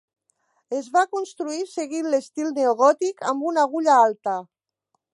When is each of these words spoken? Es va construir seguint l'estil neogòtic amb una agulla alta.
Es 0.77 0.87
va 0.95 1.03
construir 1.11 1.61
seguint 1.75 2.11
l'estil 2.15 2.51
neogòtic 2.57 3.25
amb 3.33 3.49
una 3.53 3.67
agulla 3.69 4.03
alta. 4.09 4.39